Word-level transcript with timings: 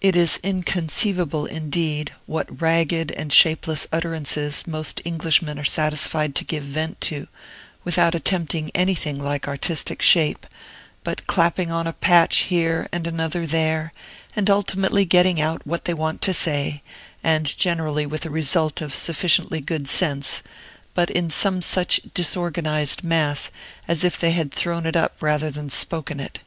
It 0.00 0.16
is 0.16 0.40
inconceivable, 0.42 1.46
indeed, 1.46 2.10
what 2.26 2.60
ragged 2.60 3.12
and 3.12 3.32
shapeless 3.32 3.86
utterances 3.92 4.66
most 4.66 5.00
Englishmen 5.06 5.60
are 5.60 5.64
satisfied 5.64 6.34
to 6.34 6.44
give 6.44 6.64
vent 6.64 7.00
to, 7.02 7.28
without 7.84 8.16
attempting 8.16 8.72
anything 8.74 9.16
like 9.22 9.46
artistic 9.46 10.02
shape, 10.02 10.44
but 11.04 11.28
clapping 11.28 11.70
on 11.70 11.86
a 11.86 11.92
patch 11.92 12.38
here 12.50 12.88
and 12.90 13.06
another 13.06 13.46
there, 13.46 13.92
and 14.34 14.50
ultimately 14.50 15.04
getting 15.04 15.40
out 15.40 15.64
what 15.64 15.84
they 15.84 15.94
want 15.94 16.20
to 16.22 16.34
say, 16.34 16.82
and 17.22 17.56
generally 17.56 18.06
with 18.06 18.26
a 18.26 18.28
result 18.30 18.80
of 18.80 18.92
sufficiently 18.92 19.60
good 19.60 19.86
sense, 19.88 20.42
but 20.94 21.10
in 21.10 21.30
some 21.30 21.62
such 21.62 22.00
disorganized 22.12 23.04
mass 23.04 23.52
as 23.86 24.02
if 24.02 24.18
they 24.18 24.32
had 24.32 24.50
thrown 24.52 24.84
it 24.84 24.96
up 24.96 25.16
rather 25.22 25.48
than 25.48 25.70
spoken 25.70 26.18
it. 26.18 26.40